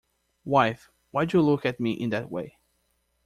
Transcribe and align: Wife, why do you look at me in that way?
Wife, 0.45 0.89
why 1.11 1.25
do 1.25 1.37
you 1.37 1.43
look 1.43 1.63
at 1.63 1.79
me 1.79 1.91
in 1.91 2.09
that 2.09 2.31
way? 2.31 2.57